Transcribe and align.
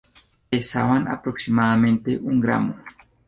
Pesaban 0.49 1.05
aproximadamente 1.07 2.17
un 2.17 2.39
gramo. 2.39 2.73